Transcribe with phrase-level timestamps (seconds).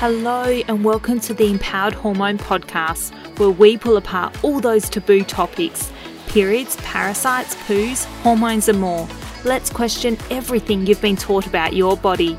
[0.00, 5.22] Hello, and welcome to the Empowered Hormone Podcast, where we pull apart all those taboo
[5.24, 5.92] topics
[6.28, 9.06] periods, parasites, poos, hormones, and more.
[9.44, 12.38] Let's question everything you've been taught about your body.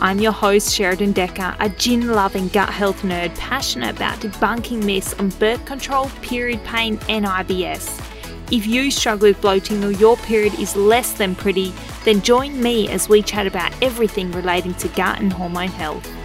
[0.00, 5.14] I'm your host, Sheradyn Dekker, a gin loving gut health nerd passionate about debunking myths
[5.14, 8.02] on birth control, period pain, and IBS.
[8.50, 11.72] If you struggle with bloating or your period is less than pretty,
[12.04, 16.15] then join me as we chat about everything relating to gut and hormone health.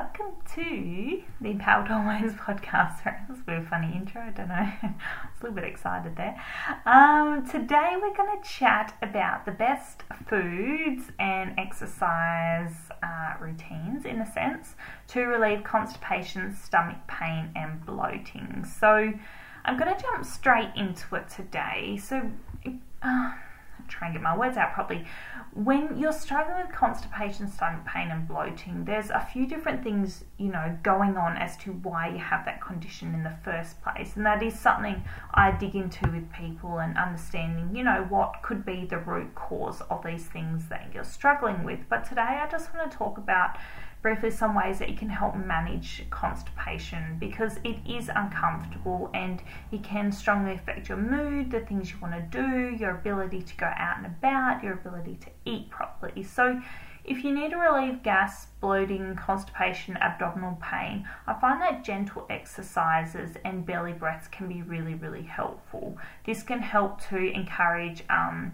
[0.00, 3.04] Welcome to the Empowered Hormones podcast.
[3.04, 4.54] That was a bit of a funny intro, I don't know.
[4.54, 6.42] I was a little bit excited there.
[6.86, 12.72] Um, today we're going to chat about the best foods and exercise
[13.02, 14.74] uh, routines, in a sense,
[15.08, 18.64] to relieve constipation, stomach pain, and bloating.
[18.64, 19.12] So
[19.66, 22.00] I'm going to jump straight into it today.
[22.02, 22.22] So,
[23.02, 23.32] uh,
[23.90, 25.04] try and get my words out properly.
[25.52, 30.48] When you're struggling with constipation, stomach pain, and bloating, there's a few different things, you
[30.48, 34.16] know, going on as to why you have that condition in the first place.
[34.16, 35.02] And that is something
[35.34, 39.80] I dig into with people and understanding, you know, what could be the root cause
[39.90, 41.80] of these things that you're struggling with.
[41.88, 43.56] But today I just want to talk about
[44.02, 49.82] briefly some ways that you can help manage constipation because it is uncomfortable and it
[49.82, 53.70] can strongly affect your mood, the things you want to do, your ability to go
[53.76, 56.22] out and about, your ability to eat properly.
[56.22, 56.60] So,
[57.02, 63.36] if you need to relieve gas, bloating, constipation, abdominal pain, I find that gentle exercises
[63.44, 65.96] and belly breaths can be really, really helpful.
[66.24, 68.04] This can help to encourage.
[68.10, 68.52] Um,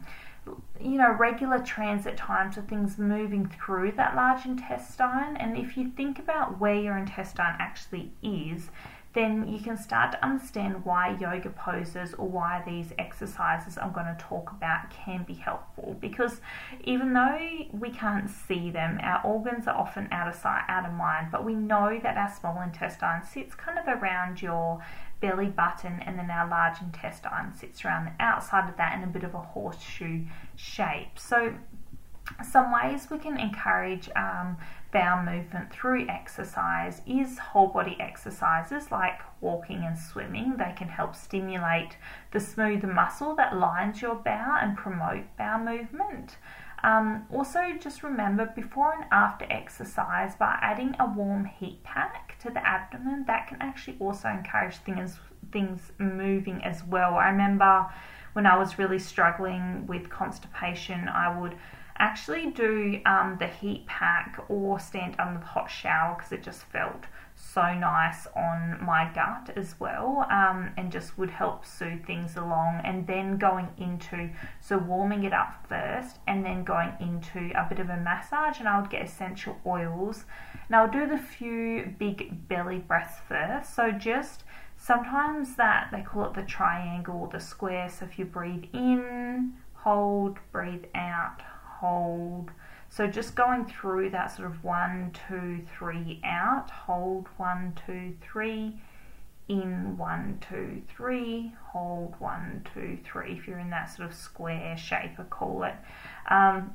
[0.80, 5.36] you know, regular transit times of things moving through that large intestine.
[5.36, 8.70] And if you think about where your intestine actually is,
[9.16, 14.04] then you can start to understand why yoga poses or why these exercises I'm going
[14.04, 15.96] to talk about can be helpful.
[15.98, 16.42] Because
[16.84, 17.38] even though
[17.72, 21.46] we can't see them, our organs are often out of sight, out of mind, but
[21.46, 24.84] we know that our small intestine sits kind of around your
[25.22, 29.06] belly button, and then our large intestine sits around the outside of that in a
[29.06, 30.26] bit of a horseshoe
[30.56, 31.18] shape.
[31.18, 31.54] So,
[32.50, 34.56] some ways we can encourage um,
[34.92, 40.56] bowel movement through exercise is whole body exercises like walking and swimming.
[40.56, 41.96] They can help stimulate
[42.32, 46.36] the smooth muscle that lines your bowel and promote bowel movement.
[46.82, 52.50] Um, also, just remember before and after exercise, by adding a warm heat pack to
[52.50, 55.18] the abdomen, that can actually also encourage things
[55.52, 57.14] things moving as well.
[57.14, 57.86] I remember
[58.34, 61.56] when I was really struggling with constipation, I would
[61.98, 66.64] actually do um, the heat pack or stand under the hot shower because it just
[66.64, 72.36] felt so nice on my gut as well um, and just would help soothe things
[72.36, 72.80] along.
[72.84, 74.30] And then going into
[74.60, 78.68] so warming it up first and then going into a bit of a massage and
[78.68, 80.24] I would get essential oils.
[80.66, 83.74] And I'll do the few big belly breaths first.
[83.74, 84.44] So just
[84.76, 87.88] sometimes that they call it the triangle or the square.
[87.88, 89.54] So if you breathe in
[89.86, 91.42] hold breathe out
[91.80, 92.50] hold
[92.88, 98.80] so just going through that sort of one, two, three out, hold one, two, three,
[99.48, 103.32] in one, two, three, hold one, two, three.
[103.32, 105.74] If you're in that sort of square shape, I call it,
[106.30, 106.74] um,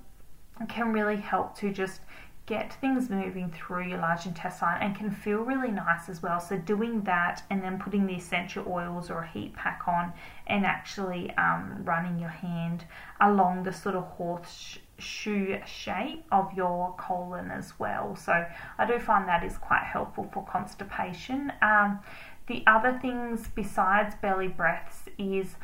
[0.70, 2.02] can really help to just
[2.46, 6.40] get things moving through your large intestine and can feel really nice as well.
[6.40, 10.14] So, doing that and then putting the essential oils or a heat pack on
[10.48, 12.86] and actually um, running your hand
[13.20, 14.04] along the sort of
[15.02, 18.16] horseshoe shape of your colon as well.
[18.16, 18.46] So,
[18.78, 21.52] I do find that is quite helpful for constipation.
[21.62, 22.00] Um,
[22.48, 25.56] the other things besides belly breaths is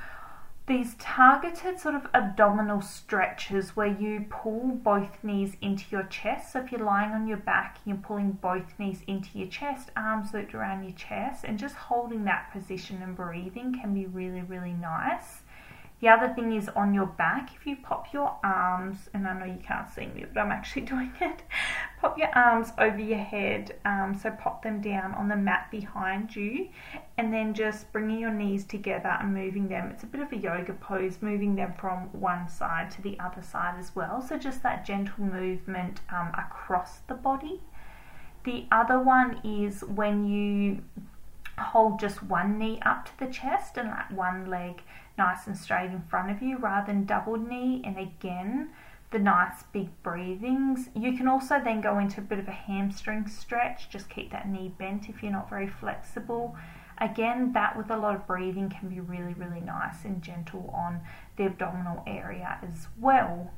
[0.68, 6.52] these targeted sort of abdominal stretches where you pull both knees into your chest.
[6.52, 10.34] So if you're lying on your back, you're pulling both knees into your chest, arms
[10.34, 14.74] looped around your chest, and just holding that position and breathing can be really, really
[14.74, 15.42] nice.
[16.00, 19.46] The other thing is on your back, if you pop your arms, and I know
[19.46, 21.42] you can't see me, but I'm actually doing it,
[22.00, 26.36] pop your arms over your head, um, so pop them down on the mat behind
[26.36, 26.70] you,
[27.18, 29.90] and then just bringing your knees together and moving them.
[29.90, 33.42] It's a bit of a yoga pose, moving them from one side to the other
[33.42, 34.22] side as well.
[34.22, 37.60] So just that gentle movement um, across the body.
[38.44, 40.84] The other one is when you
[41.58, 44.82] hold just one knee up to the chest and like one leg
[45.18, 47.82] nice and straight in front of you rather than double knee.
[47.84, 48.70] And again,
[49.12, 50.90] the nice big breathings.
[50.94, 54.50] You can also then go into a bit of a hamstring stretch, just keep that
[54.50, 56.56] knee bent if you're not very flexible.
[57.00, 61.02] Again, that with a lot of breathing can be really, really nice and gentle on
[61.38, 63.52] the abdominal area as well.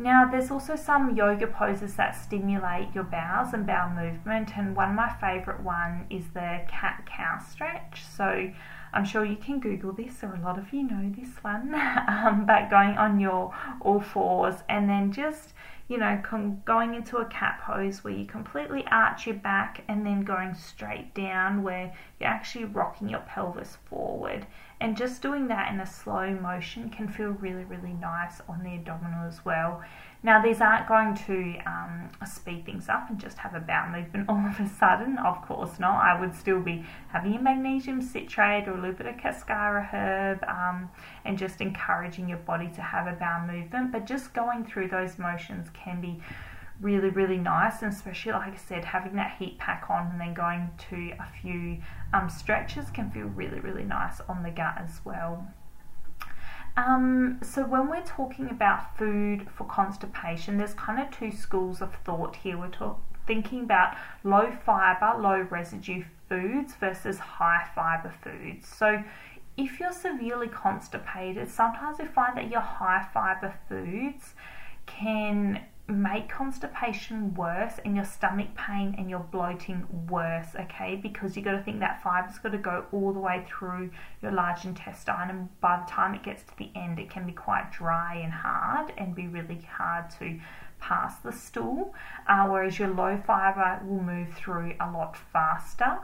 [0.00, 4.90] Now, there's also some yoga poses that stimulate your bowels and bowel movement, and one
[4.90, 8.04] of my favourite one is the cat cow stretch.
[8.16, 8.52] So,
[8.92, 11.74] I'm sure you can Google this, or a lot of you know this one,
[12.08, 15.52] um, but going on your all fours and then just
[15.88, 16.22] you know,
[16.66, 21.14] going into a cat pose where you completely arch your back and then going straight
[21.14, 24.46] down where you're actually rocking your pelvis forward.
[24.80, 28.74] And just doing that in a slow motion can feel really, really nice on the
[28.74, 29.82] abdominal as well.
[30.22, 34.28] Now, these aren't going to um, speed things up and just have a bowel movement
[34.28, 36.02] all of a sudden, of course not.
[36.02, 40.42] I would still be having a magnesium citrate or a little bit of cascara herb
[40.48, 40.90] um,
[41.24, 43.92] and just encouraging your body to have a bowel movement.
[43.92, 46.20] But just going through those motions can be
[46.80, 50.34] really, really nice, and especially, like I said, having that heat pack on and then
[50.34, 51.78] going to a few
[52.12, 55.46] um, stretches can feel really, really nice on the gut as well.
[56.78, 61.92] Um, so when we're talking about food for constipation, there's kind of two schools of
[62.04, 62.56] thought here.
[62.56, 68.68] We're talk- thinking about low fiber, low residue foods versus high fiber foods.
[68.68, 69.02] So
[69.56, 74.34] if you're severely constipated, sometimes we find that your high fiber foods
[74.86, 80.96] can make constipation worse and your stomach pain and your bloating worse, okay?
[80.96, 83.90] Because you've got to think that fiber's got to go all the way through
[84.20, 87.32] your large intestine, and by the time it gets to the end, it can be
[87.32, 90.38] quite dry and hard and be really hard to
[90.78, 91.94] pass the stool.
[92.26, 95.98] Uh, whereas your low fiber will move through a lot faster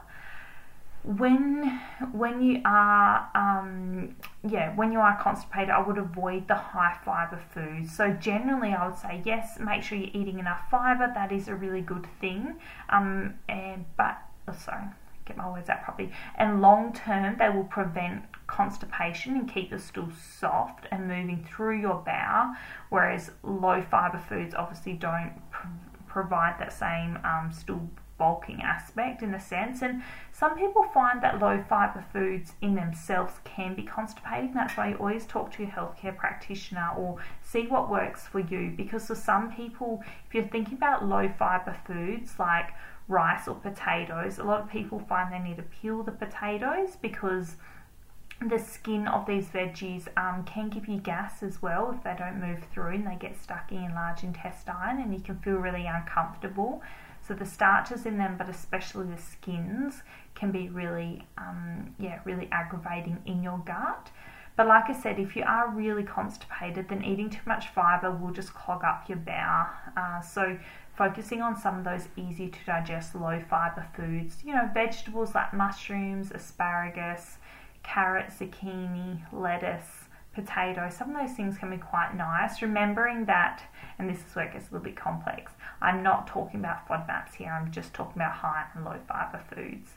[1.05, 1.81] when
[2.13, 4.17] when you are um,
[4.49, 8.89] yeah when you are constipated i would avoid the high fiber foods so generally i
[8.89, 11.11] would say yes make sure you're eating enough fiber.
[11.15, 12.57] That is a really good thing.
[12.89, 14.19] Um, and but
[14.49, 14.85] oh, sorry
[15.27, 16.13] get my words out properly.
[16.35, 21.81] And long term they will prevent constipation and keep the stool soft and moving through
[21.81, 22.55] your bowel
[22.91, 25.67] whereas low fiber foods obviously don't pr-
[26.07, 27.89] provide that same um, stool
[28.25, 29.83] bulking aspect in a sense.
[29.83, 34.55] And some people find that low fiber foods in themselves can be constipating.
[34.55, 38.73] That's why you always talk to your healthcare practitioner or see what works for you.
[38.75, 42.71] Because for some people, if you're thinking about low fiber foods like
[43.09, 47.57] rice or potatoes, a lot of people find they need to peel the potatoes because
[48.49, 52.41] the skin of these veggies um, can give you gas as well if they don't
[52.41, 56.83] move through and they get stuck in large intestine and you can feel really uncomfortable.
[57.27, 60.03] So the starches in them, but especially the skins,
[60.35, 64.11] can be really, um, yeah, really aggravating in your gut.
[64.57, 68.31] But like I said, if you are really constipated, then eating too much fiber will
[68.31, 69.67] just clog up your bowel.
[69.97, 70.59] Uh, so
[70.97, 75.53] focusing on some of those easy to digest low fiber foods, you know, vegetables like
[75.53, 77.39] mushrooms, asparagus,
[77.83, 80.05] carrot, zucchini, lettuce,
[80.35, 82.61] potato, some of those things can be quite nice.
[82.63, 83.63] Remembering that,
[83.99, 87.35] and this is where it gets a little bit complex, I'm not talking about FODMAPs
[87.35, 89.91] here, I'm just talking about high and low fiber foods.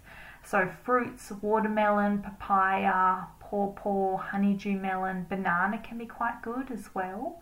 [0.43, 7.41] So, fruits, watermelon, papaya, pawpaw, honeydew melon, banana can be quite good as well.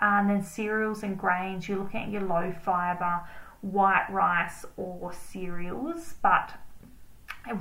[0.00, 3.20] Uh, and then cereals and grains, you're looking at your low fiber,
[3.62, 6.52] white rice or cereals, but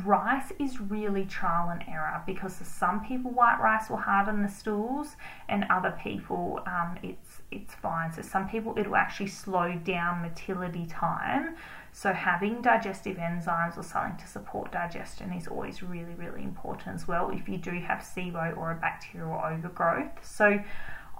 [0.05, 4.47] rice is really trial and error because for some people white rice will harden the
[4.49, 5.15] stools
[5.49, 8.13] and other people um, it's it's fine.
[8.13, 11.55] So some people it will actually slow down motility time.
[11.93, 17.07] So having digestive enzymes or something to support digestion is always really really important as
[17.07, 20.23] well if you do have SIBO or a bacterial overgrowth.
[20.23, 20.59] So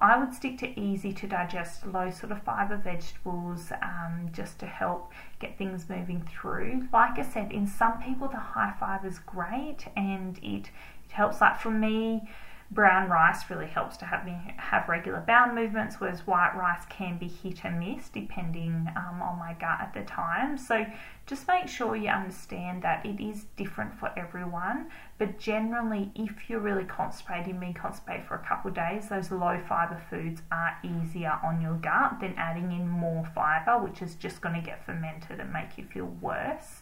[0.01, 4.65] I would stick to easy to digest, low sort of fiber vegetables um, just to
[4.65, 6.87] help get things moving through.
[6.91, 10.71] Like I said, in some people, the high fiber is great and it,
[11.05, 11.39] it helps.
[11.39, 12.27] Like for me,
[12.71, 17.17] brown rice really helps to have me have regular bowel movements, whereas white rice can
[17.17, 20.57] be hit and miss depending um, on my gut at the time.
[20.57, 20.85] So
[21.25, 24.87] just make sure you understand that it is different for everyone.
[25.17, 30.01] But generally, if you're really constipated, being constipated for a couple days, those low fiber
[30.09, 34.55] foods are easier on your gut than adding in more fiber, which is just going
[34.55, 36.80] to get fermented and make you feel worse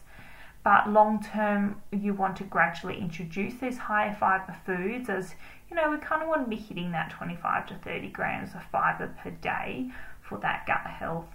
[0.62, 5.34] but long term you want to gradually introduce these higher fiber foods as
[5.70, 8.62] you know we kind of want to be hitting that 25 to 30 grams of
[8.64, 9.90] fiber per day
[10.20, 11.26] for that gut health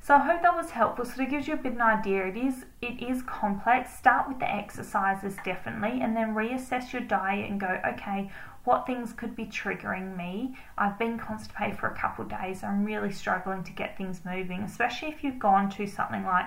[0.00, 1.04] so I hope that was helpful.
[1.04, 2.26] So it gives you a bit of an idea.
[2.28, 3.94] It is it is complex.
[3.94, 8.30] Start with the exercises definitely, and then reassess your diet and go, okay,
[8.64, 10.56] what things could be triggering me?
[10.78, 12.62] I've been constipated for a couple days.
[12.62, 16.46] I'm really struggling to get things moving, especially if you've gone to something like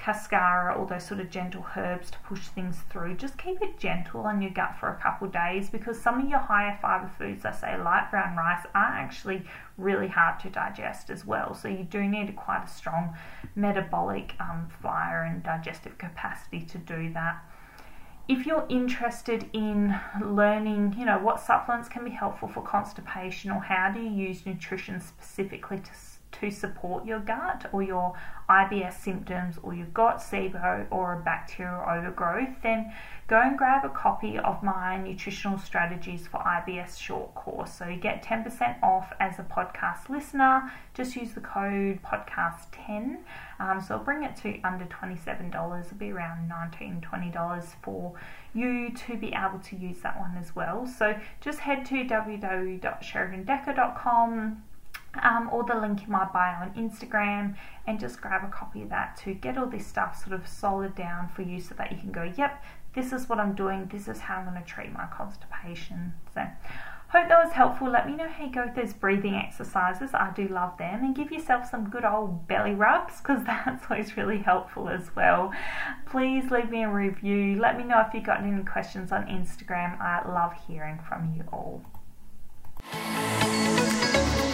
[0.00, 3.14] cascara, all those sort of gentle herbs to push things through.
[3.14, 6.38] Just keep it gentle on your gut for a couple days because some of your
[6.38, 9.42] higher fiber foods, I say light brown rice, are actually
[9.76, 11.54] really hard to digest as well.
[11.54, 13.14] So you do need quite a strong
[13.54, 17.44] metabolic um, fire and digestive capacity to do that
[18.28, 23.58] if you're interested in learning, you know, what supplements can be helpful for constipation or
[23.60, 25.92] how do you use nutrition specifically to
[26.32, 28.14] to support your gut or your
[28.48, 32.92] IBS symptoms or you've got SIBO or a bacterial overgrowth, then
[33.28, 37.72] go and grab a copy of my nutritional strategies for IBS short course.
[37.72, 40.72] So you get 10% off as a podcast listener.
[40.94, 43.18] Just use the code podcast10.
[43.60, 45.84] Um, so I'll bring it to under $27.
[45.84, 48.14] It'll be around $19, $20 for
[48.52, 50.86] you to be able to use that one as well.
[50.86, 54.62] So just head to www.sheradyndekker.com
[55.22, 58.88] um, or the link in my bio on Instagram and just grab a copy of
[58.90, 61.98] that to get all this stuff sort of solid down for you so that you
[61.98, 62.62] can go, yep,
[62.94, 66.14] this is what I'm doing, this is how I'm going to treat my constipation.
[66.34, 66.42] So,
[67.08, 67.90] hope that was helpful.
[67.90, 70.10] Let me know how you go with those breathing exercises.
[70.14, 71.04] I do love them.
[71.04, 75.52] And give yourself some good old belly rubs because that's always really helpful as well.
[76.06, 77.58] Please leave me a review.
[77.60, 80.00] Let me know if you've got any questions on Instagram.
[80.00, 81.82] I love hearing from you all.